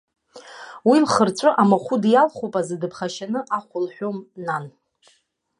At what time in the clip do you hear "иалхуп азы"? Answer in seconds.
2.09-2.75